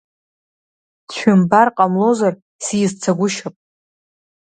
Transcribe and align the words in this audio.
Дшәымбар 1.07 1.67
ҟамлозар, 1.75 2.33
сизцагәышьап… 2.63 3.55